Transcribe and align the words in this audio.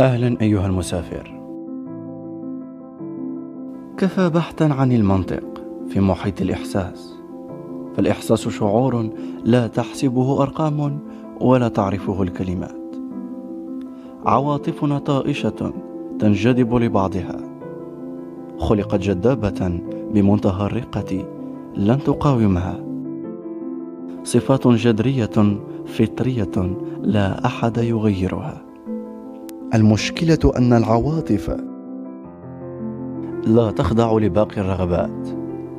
أهلا 0.00 0.40
أيها 0.40 0.66
المسافر. 0.66 1.40
كفى 3.96 4.28
بحثا 4.28 4.64
عن 4.64 4.92
المنطق 4.92 5.62
في 5.88 6.00
محيط 6.00 6.40
الإحساس 6.40 7.14
فالإحساس 7.96 8.48
شعور 8.48 9.10
لا 9.44 9.66
تحسبه 9.66 10.42
أرقام 10.42 10.98
ولا 11.40 11.68
تعرفه 11.68 12.22
الكلمات. 12.22 12.96
عواطفنا 14.26 14.98
طائشة 14.98 15.72
تنجذب 16.18 16.74
لبعضها. 16.74 17.40
خلقت 18.58 19.00
جذابة 19.00 19.80
بمنتهى 20.14 20.66
الرقة 20.66 21.24
لن 21.76 21.98
تقاومها. 21.98 22.80
صفات 24.24 24.68
جذرية 24.68 25.60
فطرية 25.86 26.76
لا 27.02 27.46
أحد 27.46 27.78
يغيرها. 27.78 28.69
المشكلة 29.74 30.52
أن 30.56 30.72
العواطف 30.72 31.56
لا 33.44 33.70
تخضع 33.70 34.12
لباقي 34.12 34.60
الرغبات 34.60 35.28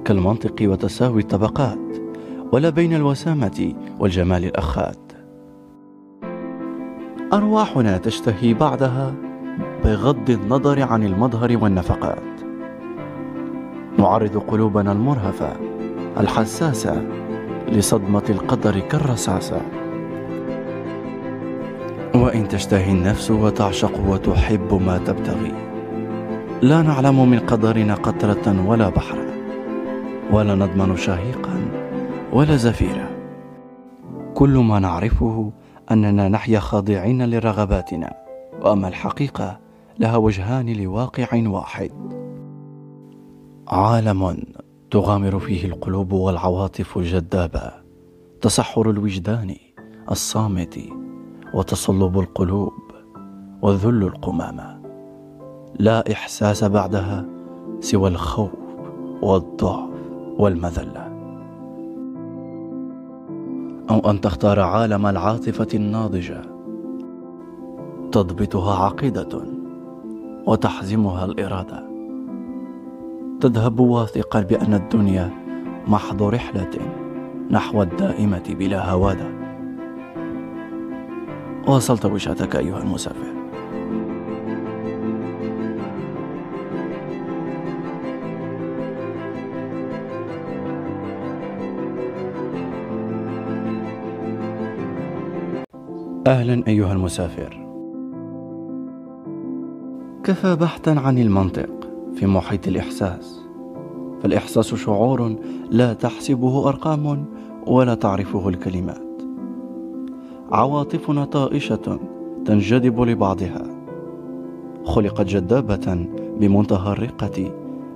كالمنطق 0.06 0.56
وتساوي 0.62 1.22
الطبقات 1.22 1.98
ولا 2.52 2.70
بين 2.70 2.94
الوسامة 2.94 3.74
والجمال 4.00 4.46
الأخات. 4.46 5.12
أرواحنا 7.34 7.98
تشتهي 7.98 8.54
بعدها 8.54 9.14
بغض 9.84 10.30
النظر 10.30 10.82
عن 10.82 11.04
المظهر 11.04 11.58
والنفقات. 11.62 12.42
نعرض 13.98 14.38
قلوبنا 14.38 14.92
المرهفة 14.92 15.54
الحساسة 16.18 17.04
لصدمة 17.68 18.24
القدر 18.30 18.80
كالرصاصة. 18.80 19.62
وإن 22.16 22.48
تشتهي 22.48 22.92
النفس 22.92 23.32
وتعشق 23.32 24.00
وتحب 24.08 24.74
ما 24.74 24.98
تبتغي. 24.98 25.52
لا 26.62 26.82
نعلم 26.82 27.30
من 27.30 27.40
قدرنا 27.40 27.96
قطرة 27.96 28.68
ولا 28.68 28.90
بحرا 28.90 29.32
ولا 30.32 30.56
نضمن 30.56 30.98
شهيقا 30.98 31.62
ولا 32.34 32.56
زفيرا. 32.56 33.10
كل 34.34 34.58
ما 34.58 34.80
نعرفه 34.80 35.52
أننا 35.92 36.30
نحيا 36.30 36.60
خاضعين 36.60 37.30
لرغباتنا 37.30 38.14
وأما 38.62 38.88
الحقيقة 38.88 39.60
لها 40.00 40.18
وجهان 40.18 40.70
لواقع 40.70 41.28
واحد. 41.48 41.92
عالم 43.68 44.44
تغامر 44.92 45.40
فيه 45.40 45.66
القلوب 45.66 46.12
والعواطف 46.12 46.98
الجذابة 46.98 47.72
تصحر 48.42 48.90
الوجدان 48.90 49.56
الصامت 50.12 50.80
وتصلب 51.54 52.20
القلوب 52.20 52.74
وذل 53.62 54.04
القمامة. 54.04 54.82
لا 55.80 56.12
إحساس 56.12 56.64
بعدها 56.64 57.26
سوى 57.80 58.10
الخوف 58.10 58.52
والضعف 59.22 59.90
والمذلة. 60.38 61.12
أو 63.90 64.10
أن 64.10 64.22
تختار 64.22 64.60
عالم 64.60 65.06
العاطفة 65.06 65.68
الناضجة. 65.74 66.42
تضبطها 68.12 68.86
عقيدة 68.86 69.42
وتحزمها 70.48 71.26
الإرادة. 71.26 71.84
تذهب 73.40 73.80
واثقا 73.80 74.42
بأن 74.42 74.74
الدنيا 74.74 75.30
محض 75.88 76.24
رحلة 76.24 76.70
نحو 77.52 77.82
الدائمة 77.82 78.44
بلا 78.60 78.92
هوادة. 78.92 79.41
واصلت 81.68 82.06
وجهتك 82.06 82.56
أيها 82.56 82.80
المسافر. 82.80 83.32
أهلا 96.28 96.68
أيها 96.68 96.94
المسافر. 96.94 97.68
كفى 100.24 100.56
بحثا 100.56 100.90
عن 100.90 101.18
المنطق 101.18 101.70
في 102.16 102.28
محيط 102.28 102.68
الإحساس. 102.68 103.42
فالإحساس 104.24 104.76
شعور 104.76 105.36
لا 105.72 105.94
تحسبه 105.94 106.70
أرقام 106.70 107.26
ولا 107.68 107.96
تعرفه 107.96 108.50
الكلمات. 108.50 109.11
عواطفنا 110.52 111.26
طائشة 111.26 112.00
تنجذب 112.46 113.02
لبعضها. 113.02 113.64
خلقت 114.84 115.26
جذابة 115.26 116.06
بمنتهى 116.40 116.92
الرقة 116.92 117.52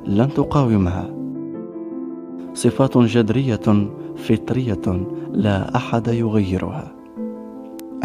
لن 0.06 0.30
تقاومها. 0.34 1.10
صفات 2.54 2.98
جذرية 2.98 3.90
فطرية 4.16 5.08
لا 5.32 5.76
أحد 5.76 6.08
يغيرها. 6.08 6.92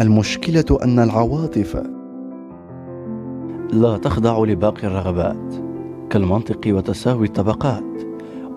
المشكلة 0.01 0.79
أن 0.83 0.99
العواطف 0.99 1.83
لا 3.73 3.97
تخضع 3.97 4.43
لباقي 4.43 4.87
الرغبات 4.87 5.53
كالمنطق 6.09 6.61
وتساوي 6.67 7.27
الطبقات 7.27 8.01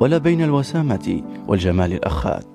ولا 0.00 0.18
بين 0.18 0.42
الوسامة 0.42 1.22
والجمال 1.48 1.92
الأخات. 1.92 2.53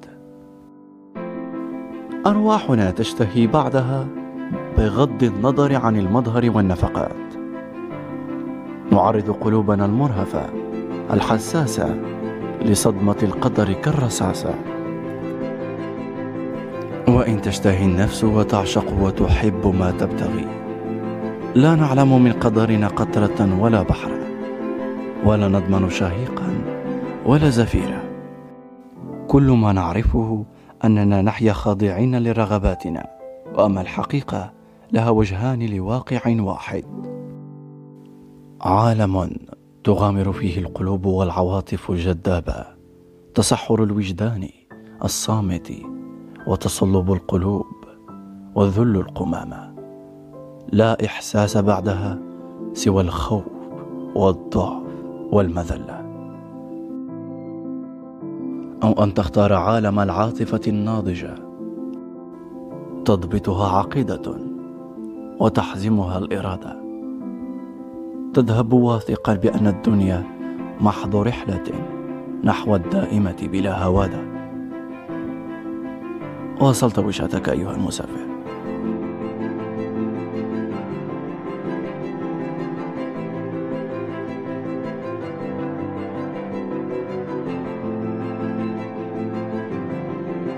أرواحنا 2.25 2.91
تشتهي 2.91 3.47
بعدها 3.47 4.07
بغض 4.77 5.23
النظر 5.23 5.75
عن 5.75 5.97
المظهر 5.97 6.51
والنفقات. 6.55 7.15
نعرض 8.91 9.31
قلوبنا 9.31 9.85
المرهفة 9.85 10.45
الحساسة 11.13 11.97
لصدمة 12.61 13.15
القدر 13.23 13.73
كالرصاصة. 13.73 14.53
وإن 17.07 17.41
تشتهي 17.41 17.85
النفس 17.85 18.23
وتعشق 18.23 19.01
وتحب 19.01 19.75
ما 19.79 19.91
تبتغي 19.91 20.47
لا 21.55 21.75
نعلم 21.75 22.23
من 22.23 22.31
قدرنا 22.31 22.87
قطرة 22.87 23.59
ولا 23.59 23.81
بحرا 23.81 24.19
ولا 25.25 25.47
نضمن 25.47 25.89
شهيقا 25.89 26.61
ولا 27.25 27.49
زفيرا. 27.49 28.01
كل 29.27 29.51
ما 29.51 29.71
نعرفه 29.73 30.45
أننا 30.85 31.21
نحيا 31.21 31.53
خاضعين 31.53 32.23
لرغباتنا 32.23 33.07
وأما 33.55 33.81
الحقيقة 33.81 34.51
لها 34.91 35.09
وجهان 35.09 35.65
لواقع 35.65 36.21
واحد. 36.39 36.85
عالم 38.61 39.37
تغامر 39.83 40.31
فيه 40.31 40.59
القلوب 40.59 41.05
والعواطف 41.05 41.91
الجذابة 41.91 42.65
تصحر 43.35 43.83
الوجدان 43.83 44.49
الصامت 45.03 45.73
وتصلب 46.47 47.13
القلوب 47.13 47.65
وذل 48.55 48.95
القمامة. 48.95 49.75
لا 50.71 51.05
إحساس 51.05 51.57
بعدها 51.57 52.19
سوى 52.73 53.01
الخوف 53.01 53.43
والضعف 54.15 54.83
والمذلة. 55.31 55.98
أو 58.83 59.03
أن 59.03 59.13
تختار 59.13 59.53
عالم 59.53 59.99
العاطفة 59.99 60.61
الناضجة. 60.67 61.35
تضبطها 63.05 63.77
عقيدة 63.77 64.35
وتحزمها 65.39 66.17
الإرادة. 66.17 66.79
تذهب 68.33 68.73
واثقا 68.73 69.33
بأن 69.33 69.67
الدنيا 69.67 70.23
محض 70.81 71.15
رحلة 71.15 71.63
نحو 72.43 72.75
الدائمة 72.75 73.37
بلا 73.41 73.83
هوادة. 73.83 74.19
واصلت 76.61 76.99
وجهتك 76.99 77.49
أيها 77.49 77.71
المسافر. 77.71 78.28